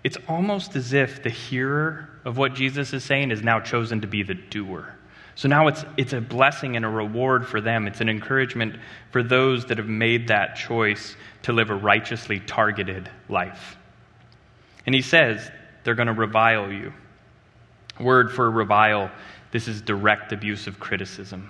[0.04, 4.08] It's almost as if the hearer of what Jesus is saying is now chosen to
[4.08, 4.95] be the doer.
[5.36, 7.88] So now it's, it's a blessing and a reward for them.
[7.88, 8.75] It's an encouragement
[9.12, 13.77] for those that have made that choice to live a righteously targeted life.
[14.86, 15.49] And he says
[15.84, 16.91] they're going to revile you.
[17.99, 19.10] Word for revile,
[19.51, 21.49] this is direct abusive criticism.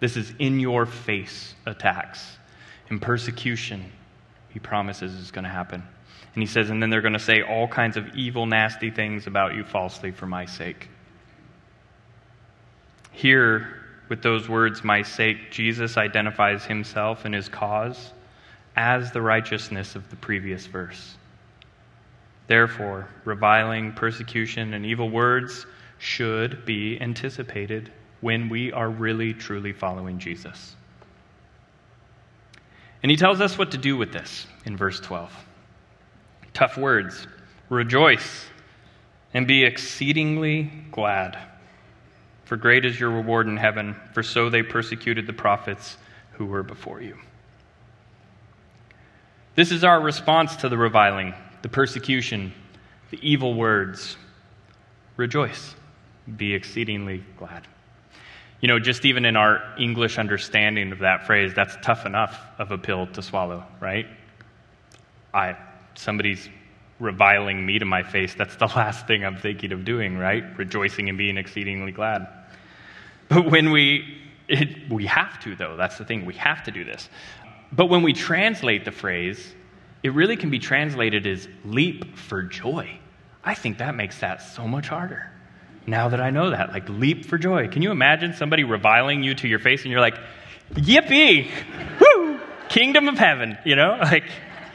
[0.00, 2.36] This is in your face attacks
[2.90, 3.90] and persecution,
[4.50, 5.82] he promises, is going to happen.
[6.34, 9.26] And he says, and then they're going to say all kinds of evil, nasty things
[9.26, 10.88] about you falsely for my sake.
[13.10, 18.12] Here, with those words, my sake, Jesus identifies himself and his cause
[18.76, 21.16] as the righteousness of the previous verse.
[22.46, 25.66] Therefore, reviling, persecution, and evil words
[25.98, 30.74] should be anticipated when we are really, truly following Jesus.
[33.02, 35.32] And he tells us what to do with this in verse 12.
[36.54, 37.26] Tough words.
[37.68, 38.46] Rejoice
[39.32, 41.38] and be exceedingly glad.
[42.44, 45.96] For great is your reward in heaven, for so they persecuted the prophets
[46.32, 47.16] who were before you.
[49.54, 52.52] This is our response to the reviling, the persecution,
[53.10, 54.16] the evil words.
[55.16, 55.74] Rejoice,
[56.36, 57.66] be exceedingly glad.
[58.60, 62.72] You know, just even in our English understanding of that phrase, that's tough enough of
[62.72, 64.06] a pill to swallow, right?
[65.32, 65.56] I
[65.94, 66.48] somebody's
[66.98, 70.44] reviling me to my face, that's the last thing I'm thinking of doing, right?
[70.56, 72.26] Rejoicing and being exceedingly glad.
[73.28, 74.16] But when we
[74.48, 77.08] it, we have to though, that's the thing, we have to do this.
[77.72, 79.54] But when we translate the phrase,
[80.02, 82.98] it really can be translated as leap for joy.
[83.44, 85.30] I think that makes that so much harder
[85.86, 86.72] now that I know that.
[86.72, 87.68] Like, leap for joy.
[87.68, 90.18] Can you imagine somebody reviling you to your face and you're like,
[90.74, 91.50] yippee,
[92.00, 93.98] woo, kingdom of heaven, you know?
[94.00, 94.24] Like,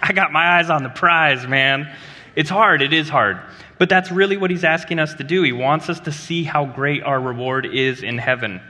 [0.02, 1.92] I got my eyes on the prize, man.
[2.36, 3.40] It's hard, it is hard.
[3.78, 5.42] But that's really what he's asking us to do.
[5.44, 8.62] He wants us to see how great our reward is in heaven.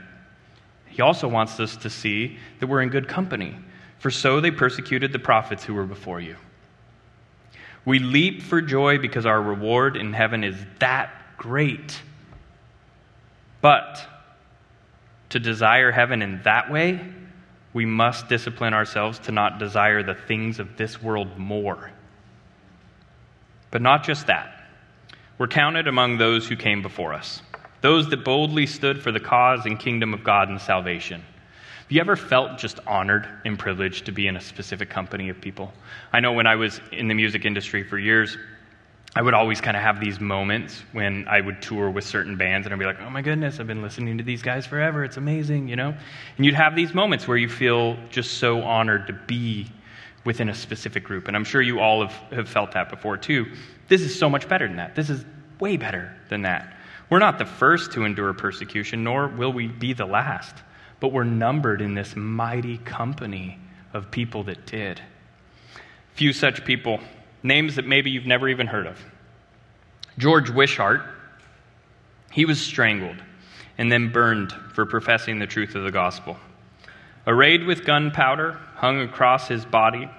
[0.88, 3.56] He also wants us to see that we're in good company.
[4.00, 6.36] For so they persecuted the prophets who were before you.
[7.86, 12.02] We leap for joy because our reward in heaven is that great.
[13.62, 14.06] But
[15.30, 17.00] to desire heaven in that way,
[17.76, 21.92] we must discipline ourselves to not desire the things of this world more.
[23.70, 24.64] But not just that.
[25.38, 27.42] We're counted among those who came before us,
[27.82, 31.20] those that boldly stood for the cause and kingdom of God and salvation.
[31.20, 35.42] Have you ever felt just honored and privileged to be in a specific company of
[35.42, 35.74] people?
[36.14, 38.38] I know when I was in the music industry for years,
[39.18, 42.68] I would always kind of have these moments when I would tour with certain bands
[42.68, 45.06] and I'd be like, oh my goodness, I've been listening to these guys forever.
[45.06, 45.96] It's amazing, you know?
[46.36, 49.68] And you'd have these moments where you feel just so honored to be
[50.26, 51.30] within a specific group.
[51.30, 53.46] And I'm sure you all have, have felt that before too.
[53.88, 54.96] This is so much better than that.
[54.96, 55.24] This is
[55.62, 56.76] way better than that.
[57.10, 60.56] We're not the first to endure persecution, nor will we be the last,
[61.00, 63.60] but we're numbered in this mighty company
[63.94, 65.00] of people that did.
[66.16, 67.00] Few such people
[67.46, 69.00] names that maybe you've never even heard of.
[70.18, 71.02] George Wishart,
[72.32, 73.18] he was strangled
[73.78, 76.38] and then burned for professing the truth of the gospel.
[77.28, 80.10] Arrayed with gunpowder hung across his body,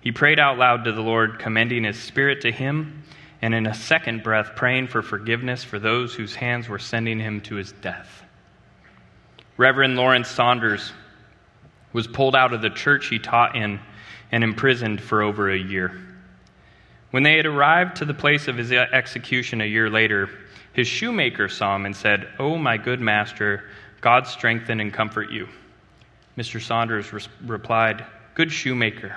[0.00, 3.02] he prayed out loud to the Lord, commending his spirit to him,
[3.40, 7.40] and in a second breath praying for forgiveness for those whose hands were sending him
[7.42, 8.22] to his death.
[9.56, 10.92] Reverend Lawrence Saunders
[11.92, 13.80] was pulled out of the church he taught in
[14.32, 16.13] and imprisoned for over a year.
[17.14, 20.28] When they had arrived to the place of his execution a year later,
[20.72, 25.48] his shoemaker saw him and said, Oh, my good master, God strengthen and comfort you.
[26.36, 26.60] Mr.
[26.60, 29.14] Saunders re- replied, Good shoemaker,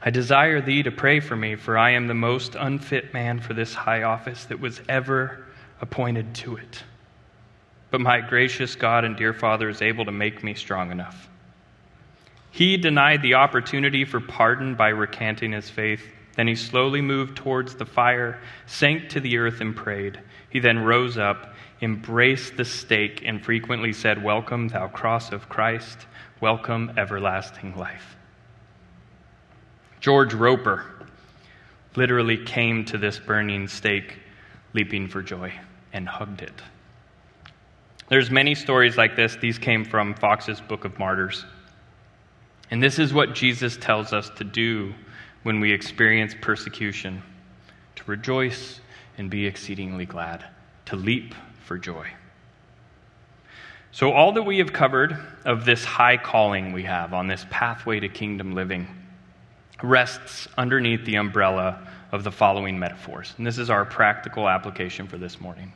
[0.00, 3.52] I desire thee to pray for me, for I am the most unfit man for
[3.52, 5.44] this high office that was ever
[5.82, 6.84] appointed to it.
[7.90, 11.28] But my gracious God and dear Father is able to make me strong enough.
[12.50, 16.02] He denied the opportunity for pardon by recanting his faith
[16.40, 20.18] then he slowly moved towards the fire, sank to the earth, and prayed.
[20.48, 26.06] He then rose up, embraced the stake, and frequently said, Welcome, thou cross of Christ.
[26.40, 28.16] Welcome, everlasting life.
[30.00, 30.86] George Roper
[31.94, 34.16] literally came to this burning stake
[34.72, 35.52] leaping for joy
[35.92, 36.62] and hugged it.
[38.08, 39.36] There's many stories like this.
[39.36, 41.44] These came from Foxe's Book of Martyrs.
[42.70, 44.94] And this is what Jesus tells us to do
[45.42, 47.22] when we experience persecution,
[47.96, 48.80] to rejoice
[49.18, 50.44] and be exceedingly glad,
[50.86, 52.06] to leap for joy.
[53.92, 58.00] So, all that we have covered of this high calling we have on this pathway
[58.00, 58.86] to kingdom living
[59.82, 63.34] rests underneath the umbrella of the following metaphors.
[63.36, 65.72] And this is our practical application for this morning.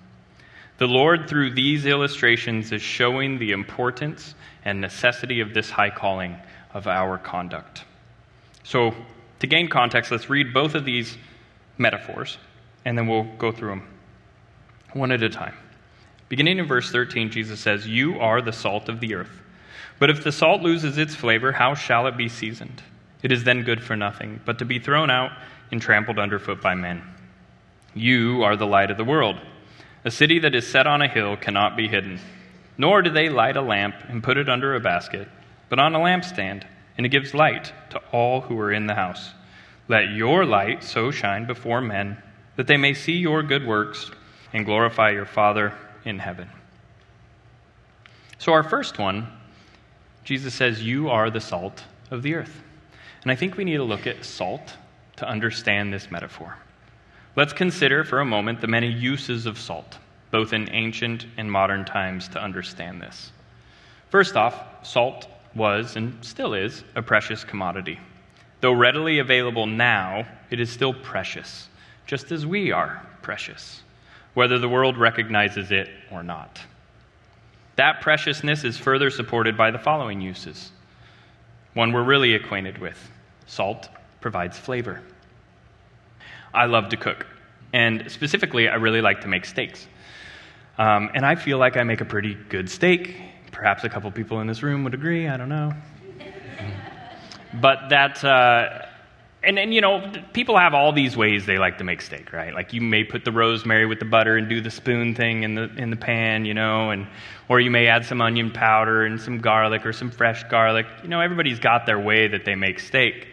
[0.79, 4.35] The Lord, through these illustrations, is showing the importance
[4.65, 6.37] and necessity of this high calling
[6.73, 7.85] of our conduct.
[8.65, 8.95] So,
[9.41, 11.17] to gain context, let's read both of these
[11.79, 12.39] metaphors,
[12.85, 13.89] and then we'll go through them
[14.93, 15.55] one at a time.
[16.29, 19.43] Beginning in verse 13, Jesus says, You are the salt of the earth.
[19.99, 22.83] But if the salt loses its flavor, how shall it be seasoned?
[23.23, 25.31] It is then good for nothing, but to be thrown out
[25.71, 27.03] and trampled underfoot by men.
[27.95, 29.37] You are the light of the world.
[30.05, 32.21] A city that is set on a hill cannot be hidden.
[32.77, 35.29] Nor do they light a lamp and put it under a basket,
[35.69, 36.65] but on a lampstand,
[36.97, 39.31] and it gives light to all who are in the house.
[39.89, 42.23] Let your light so shine before men
[42.57, 44.11] that they may see your good works
[44.53, 45.75] and glorify your Father
[46.05, 46.49] in heaven.
[48.39, 49.27] So, our first one,
[50.23, 52.63] Jesus says, You are the salt of the earth.
[53.23, 54.77] And I think we need to look at salt
[55.17, 56.57] to understand this metaphor.
[57.37, 59.99] Let's consider for a moment the many uses of salt,
[60.31, 63.33] both in ancient and modern times, to understand this.
[64.11, 67.99] First off, salt was and still is a precious commodity.
[68.61, 71.69] Though readily available now, it is still precious,
[72.07, 73.83] just as we are precious,
[74.35, 76.61] whether the world recognizes it or not.
[77.77, 80.71] That preciousness is further supported by the following uses.
[81.75, 83.11] One we're really acquainted with
[83.47, 83.89] salt
[84.21, 85.03] provides flavor.
[86.53, 87.27] I love to cook.
[87.73, 89.89] And specifically, I really like to make steaks.
[90.79, 93.17] Um, and I feel like I make a pretty good steak.
[93.55, 95.29] Perhaps a couple people in this room would agree.
[95.29, 95.73] I don't know.
[97.61, 98.85] but that, uh,
[99.45, 102.53] and, and you know, people have all these ways they like to make steak, right?
[102.53, 105.55] Like you may put the rosemary with the butter and do the spoon thing in
[105.55, 107.07] the, in the pan, you know, and,
[107.49, 110.87] or you may add some onion powder and some garlic or some fresh garlic.
[111.05, 113.29] You know, everybody's got their way that they make steak.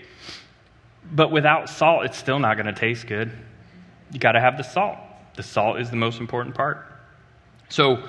[1.11, 3.31] But without salt, it's still not going to taste good.
[4.11, 4.97] You got to have the salt.
[5.35, 6.85] The salt is the most important part.
[7.69, 8.03] So,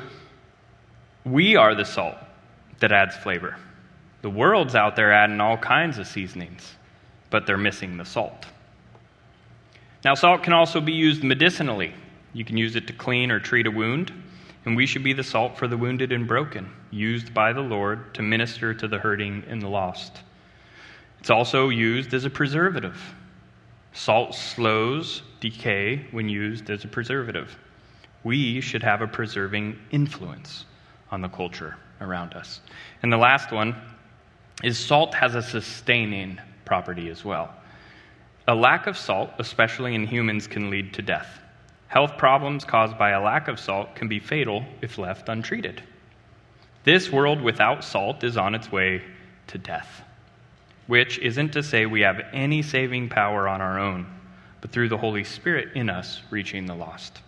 [1.25, 2.17] we are the salt
[2.81, 3.57] that adds flavor.
[4.23, 6.75] The world's out there adding all kinds of seasonings,
[7.31, 8.47] but they're missing the salt.
[10.05, 11.95] Now, salt can also be used medicinally.
[12.33, 14.13] You can use it to clean or treat a wound,
[14.65, 18.15] and we should be the salt for the wounded and broken, used by the Lord
[18.15, 20.23] to minister to the hurting and the lost.
[21.21, 23.01] It's also used as a preservative.
[23.93, 27.57] Salt slows decay when used as a preservative.
[28.25, 30.65] We should have a preserving influence
[31.13, 32.61] on the culture around us.
[33.05, 33.77] And the last one
[34.65, 37.55] is salt has a sustaining property as well.
[38.49, 41.39] A lack of salt, especially in humans, can lead to death.
[41.87, 45.81] Health problems caused by a lack of salt can be fatal if left untreated.
[46.83, 49.03] This world without salt is on its way
[49.47, 50.03] to death
[50.87, 54.07] which isn't to say we have any saving power on our own,
[54.61, 57.21] but through the Holy Spirit in us reaching the lost.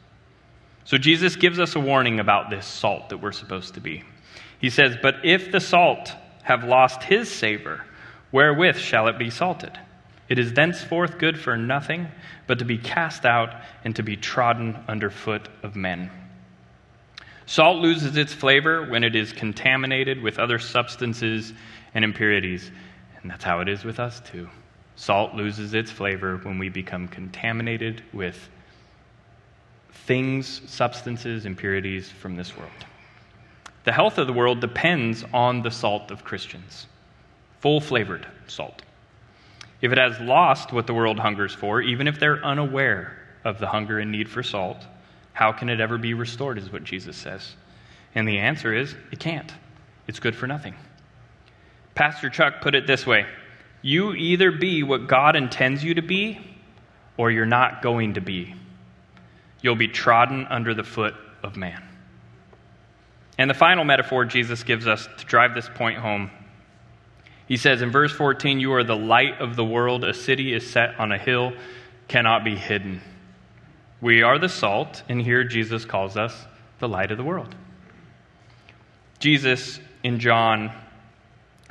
[0.85, 4.05] So Jesus gives us a warning about this salt that we're supposed to be.
[4.59, 6.13] He says, But if the salt
[6.43, 7.85] have lost his savor,
[8.33, 9.79] wherewith shall it be salted?
[10.29, 12.09] It is thenceforth good for nothing
[12.47, 13.55] but to be cast out
[13.85, 16.11] and to be trodden under foot of men.
[17.47, 21.53] Salt loses its flavor when it is contaminated with other substances
[21.95, 22.71] and impurities.
[23.21, 24.49] And that's how it is with us, too.
[24.97, 28.49] Salt loses its flavor when we become contaminated with
[30.07, 32.71] things, substances, impurities from this world.
[33.85, 36.87] The health of the world depends on the salt of Christians,
[37.61, 38.83] full flavored salt.
[39.81, 43.67] If it has lost what the world hungers for, even if they're unaware of the
[43.67, 44.87] hunger and need for salt,
[45.35, 47.55] how can it ever be restored, is what Jesus says.
[48.15, 49.53] And the answer is it can't.
[50.07, 50.75] It's good for nothing.
[51.95, 53.27] Pastor Chuck put it this way
[53.83, 56.41] You either be what God intends you to be,
[57.17, 58.55] or you're not going to be.
[59.65, 61.83] You'll be trodden under the foot of man.
[63.37, 66.31] And the final metaphor Jesus gives us to drive this point home
[67.47, 70.05] he says in verse 14, You are the light of the world.
[70.05, 71.53] A city is set on a hill,
[72.09, 73.01] cannot be hidden.
[74.01, 76.47] We are the salt, and here Jesus calls us
[76.79, 77.55] the light of the world.
[79.19, 80.73] Jesus in John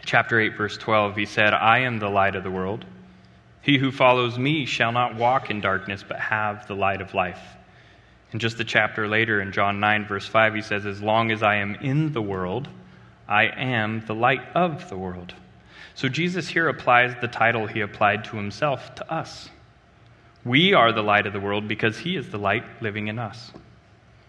[0.06, 2.86] chapter 8, verse 12, he said, I am the light of the world.
[3.62, 7.40] He who follows me shall not walk in darkness, but have the light of life.
[8.34, 11.44] And just a chapter later, in John 9, verse 5, he says, As long as
[11.44, 12.68] I am in the world,
[13.28, 15.36] I am the light of the world.
[15.94, 19.50] So Jesus here applies the title he applied to himself to us.
[20.44, 23.52] We are the light of the world because he is the light living in us.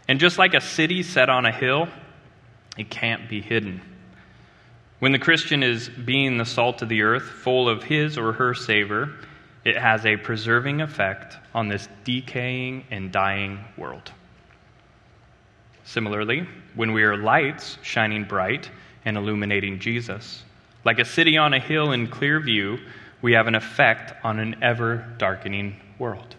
[0.07, 1.89] And just like a city set on a hill,
[2.77, 3.81] it can't be hidden.
[4.99, 8.53] When the Christian is being the salt of the earth, full of his or her
[8.53, 9.15] savor,
[9.65, 14.13] it has a preserving effect on this decaying and dying world.
[15.85, 18.71] Similarly, when we are lights shining bright
[19.05, 20.43] and illuminating Jesus,
[20.85, 22.79] like a city on a hill in clear view,
[23.23, 26.37] we have an effect on an ever darkening world.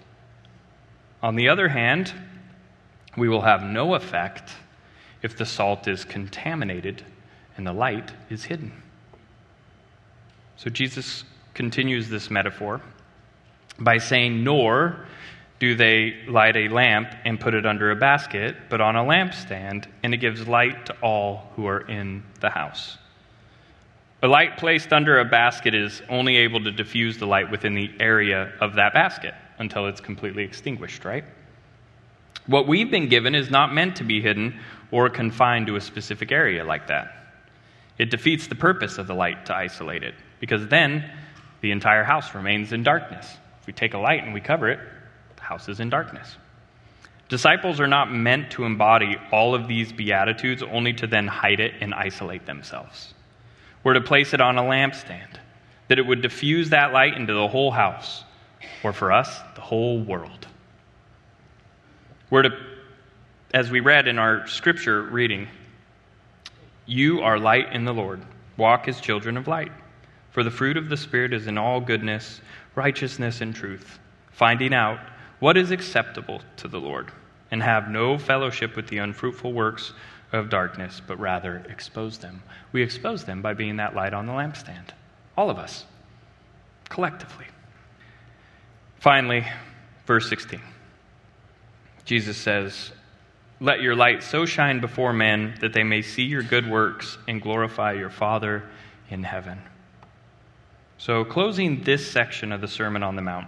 [1.23, 2.13] On the other hand,
[3.17, 4.51] we will have no effect
[5.23, 7.03] if the salt is contaminated
[7.57, 8.71] and the light is hidden.
[10.57, 11.23] So Jesus
[11.53, 12.81] continues this metaphor
[13.79, 15.05] by saying, Nor
[15.59, 19.87] do they light a lamp and put it under a basket, but on a lampstand,
[20.03, 22.97] and it gives light to all who are in the house.
[24.21, 27.91] A light placed under a basket is only able to diffuse the light within the
[27.99, 31.23] area of that basket until it's completely extinguished, right?
[32.47, 34.59] What we've been given is not meant to be hidden
[34.91, 37.11] or confined to a specific area like that.
[37.97, 41.09] It defeats the purpose of the light to isolate it, because then
[41.61, 43.37] the entire house remains in darkness.
[43.65, 44.79] We take a light and we cover it,
[45.35, 46.37] the house is in darkness.
[47.27, 51.73] Disciples are not meant to embody all of these beatitudes only to then hide it
[51.81, 53.13] and isolate themselves.
[53.83, 55.37] We're to place it on a lampstand,
[55.87, 58.23] that it would diffuse that light into the whole house,
[58.83, 60.47] or for us, the whole world.
[62.29, 62.49] We're to,
[63.53, 65.47] as we read in our scripture reading,
[66.85, 68.21] you are light in the Lord.
[68.57, 69.71] Walk as children of light.
[70.31, 72.41] For the fruit of the Spirit is in all goodness,
[72.75, 73.99] righteousness, and truth,
[74.31, 74.99] finding out
[75.39, 77.11] what is acceptable to the Lord,
[77.51, 79.93] and have no fellowship with the unfruitful works
[80.31, 82.41] of darkness, but rather expose them.
[82.71, 84.89] We expose them by being that light on the lampstand.
[85.37, 85.85] All of us,
[86.89, 87.45] collectively.
[88.99, 89.45] Finally,
[90.05, 90.61] verse 16.
[92.05, 92.91] Jesus says,
[93.59, 97.41] Let your light so shine before men that they may see your good works and
[97.41, 98.63] glorify your Father
[99.09, 99.59] in heaven.
[100.97, 103.47] So, closing this section of the Sermon on the Mount,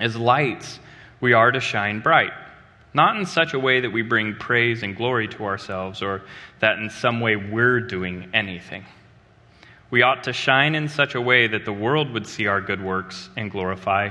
[0.00, 0.80] as lights,
[1.20, 2.32] we are to shine bright,
[2.92, 6.22] not in such a way that we bring praise and glory to ourselves or
[6.60, 8.84] that in some way we're doing anything.
[9.90, 12.82] We ought to shine in such a way that the world would see our good
[12.82, 14.10] works and glorify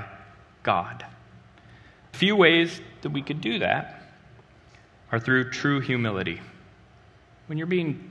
[0.63, 1.05] God.
[2.13, 4.01] A few ways that we could do that
[5.11, 6.39] are through true humility.
[7.47, 8.09] When you're being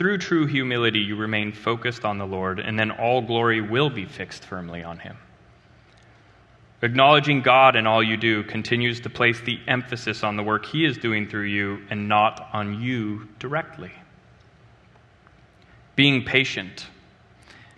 [0.00, 4.06] through true humility, you remain focused on the Lord, and then all glory will be
[4.06, 5.18] fixed firmly on Him.
[6.80, 10.86] Acknowledging God in all you do continues to place the emphasis on the work He
[10.86, 13.92] is doing through you and not on you directly.
[15.96, 16.86] Being patient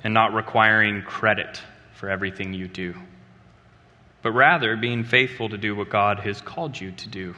[0.04, 1.60] and not requiring credit
[1.94, 2.94] for everything you do,
[4.22, 7.34] but rather being faithful to do what God has called you to do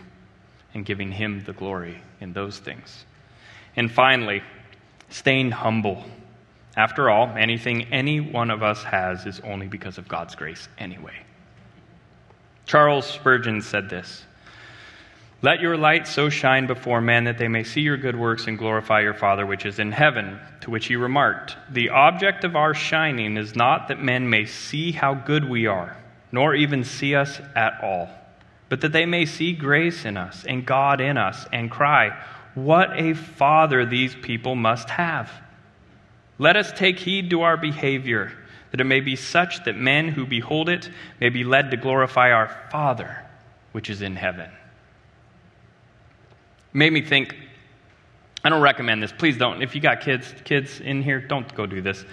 [0.75, 3.07] and giving Him the glory in those things.
[3.77, 4.43] And finally,
[5.15, 6.03] staying humble.
[6.77, 11.15] After all, anything any one of us has is only because of God's grace anyway.
[12.67, 14.25] Charles Spurgeon said this
[15.41, 18.59] Let your light so shine before men that they may see your good works and
[18.59, 20.41] glorify your Father which is in heaven.
[20.63, 24.91] To which he remarked, The object of our shining is not that men may see
[24.91, 25.97] how good we are,
[26.33, 28.09] nor even see us at all,
[28.69, 32.21] but that they may see grace in us and God in us and cry,
[32.55, 35.31] what a father these people must have.
[36.39, 38.33] Let us take heed to our behavior,
[38.71, 40.91] that it may be such that men who behold it
[41.21, 43.25] may be led to glorify our Father
[43.75, 44.49] which is in heaven.
[46.73, 47.35] made me think,
[48.45, 49.11] I don't recommend this.
[49.11, 49.63] Please don't.
[49.63, 52.05] If you got kids, kids in here, don't go do this.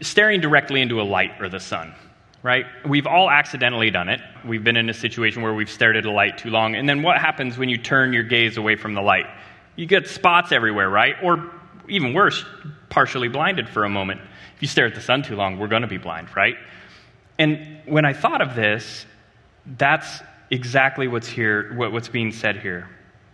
[0.00, 1.94] Staring directly into a light or the sun
[2.42, 2.66] right?
[2.86, 4.20] We've all accidentally done it.
[4.44, 6.76] We've been in a situation where we've stared at a light too long.
[6.76, 9.26] And then what happens when you turn your gaze away from the light?
[9.74, 11.16] You get spots everywhere, right?
[11.22, 11.50] Or
[11.88, 12.44] even worse,
[12.88, 14.20] partially blinded for a moment.
[14.56, 16.56] If you stare at the sun too long, we're going to be blind, right?
[17.38, 19.04] And when I thought of this,
[19.66, 22.88] that's exactly what's here, what's being said here.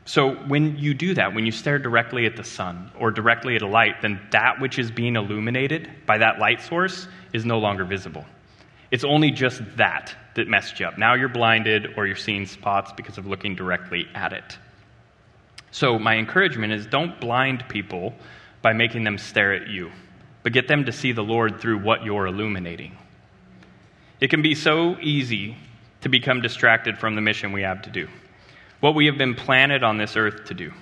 [0.05, 3.63] So when you do that, when you stare directly at the sun or directly at
[3.63, 7.85] a light, then that which is being illuminated by that light source is no longer
[7.85, 8.25] visible.
[8.93, 10.99] It's only just that that messed you up.
[10.99, 14.59] Now you're blinded or you're seeing spots because of looking directly at it.
[15.71, 18.15] So, my encouragement is don't blind people
[18.61, 19.91] by making them stare at you,
[20.43, 22.97] but get them to see the Lord through what you're illuminating.
[24.21, 25.57] It can be so easy
[26.03, 28.09] to become distracted from the mission we have to do,
[28.81, 30.73] what we have been planted on this earth to do.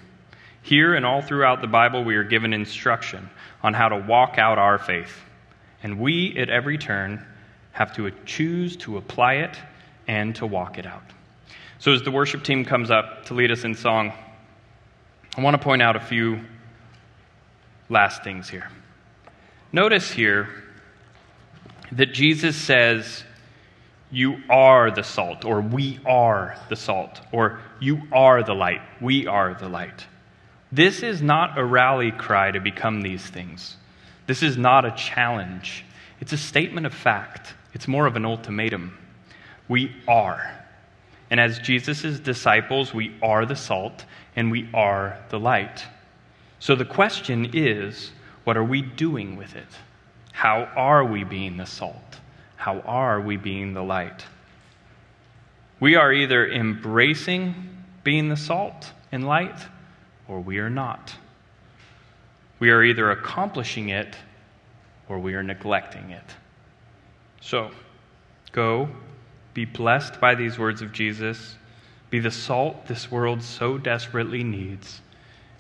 [0.63, 3.31] Here and all throughout the Bible, we are given instruction
[3.63, 5.17] on how to walk out our faith.
[5.83, 7.25] And we, at every turn,
[7.73, 9.57] have to choose to apply it
[10.09, 11.03] and to walk it out.
[11.79, 14.13] So, as the worship team comes up to lead us in song,
[15.37, 16.41] I want to point out a few
[17.89, 18.69] last things here.
[19.73, 20.49] Notice here
[21.93, 23.25] that Jesus says,
[24.11, 29.27] You are the salt, or we are the salt, or you are the light, we
[29.27, 30.07] are the light.
[30.73, 33.77] This is not a rally cry to become these things.
[34.27, 35.85] This is not a challenge.
[36.21, 37.55] It's a statement of fact.
[37.73, 38.97] It's more of an ultimatum.
[39.69, 40.53] We are.
[41.31, 44.05] And as Jesus' disciples, we are the salt
[44.35, 45.85] and we are the light.
[46.59, 48.13] So the question is
[48.45, 49.69] what are we doing with it?
[50.33, 52.21] How are we being the salt?
[52.57, 54.25] How are we being the light?
[55.79, 57.55] We are either embracing
[58.05, 59.59] being the salt and light,
[60.29, 61.15] or we are not.
[62.59, 64.17] We are either accomplishing it
[65.09, 66.37] or we are neglecting it.
[67.41, 67.71] So,
[68.53, 68.89] go,
[69.55, 71.57] be blessed by these words of Jesus,
[72.11, 75.01] be the salt this world so desperately needs,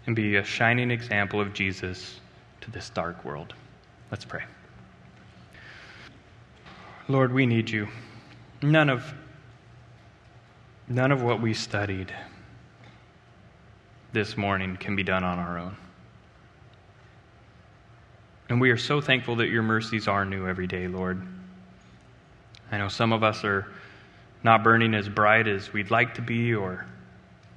[0.07, 2.21] and be a shining example of Jesus
[2.61, 3.55] to this dark world.
[4.11, 4.45] Let's pray.
[7.09, 7.89] Lord, we need you.
[8.63, 9.15] None of
[10.87, 12.13] none of what we studied
[14.13, 15.77] this morning can be done on our own.
[18.49, 21.23] And we are so thankful that your mercies are new every day, Lord.
[22.71, 23.67] I know some of us are
[24.43, 26.87] not burning as bright as we'd like to be or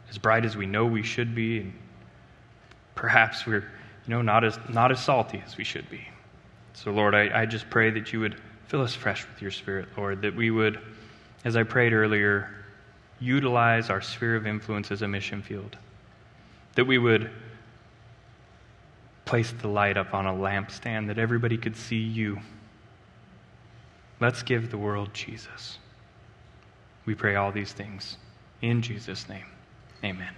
[0.10, 1.60] as bright as we know we should be.
[1.60, 1.74] And
[2.96, 3.70] perhaps we're
[4.06, 6.08] you know, not as, not as salty as we should be.
[6.74, 8.36] So, Lord, I, I just pray that you would
[8.68, 10.80] fill us fresh with your Spirit, Lord, that we would,
[11.46, 12.50] as I prayed earlier,
[13.20, 15.78] utilize our sphere of influence as a mission field,
[16.76, 17.30] that we would
[19.26, 22.40] place the light up on a lampstand that everybody could see you.
[24.24, 25.80] Let's give the world Jesus.
[27.06, 28.16] We pray all these things
[28.62, 29.48] in Jesus' name.
[30.02, 30.34] Amen.